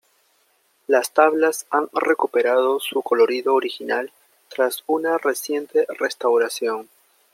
[0.87, 4.11] Las tablas han recuperado su colorido original
[4.49, 6.89] tras una reciente restauración.